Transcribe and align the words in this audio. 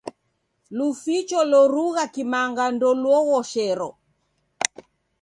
Luficho 0.77 1.39
lorugha 1.51 2.03
kimanga 2.13 2.63
ndeluoghoshero. 2.75 3.89